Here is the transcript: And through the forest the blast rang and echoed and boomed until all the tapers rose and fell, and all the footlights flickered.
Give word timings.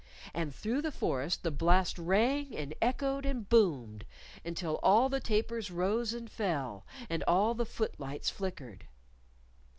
And 0.33 0.51
through 0.55 0.81
the 0.81 0.91
forest 0.91 1.43
the 1.43 1.51
blast 1.51 1.99
rang 1.99 2.55
and 2.57 2.73
echoed 2.81 3.23
and 3.23 3.47
boomed 3.47 4.03
until 4.43 4.79
all 4.81 5.09
the 5.09 5.19
tapers 5.19 5.69
rose 5.69 6.11
and 6.11 6.27
fell, 6.27 6.87
and 7.07 7.23
all 7.27 7.53
the 7.53 7.67
footlights 7.67 8.31
flickered. 8.31 8.87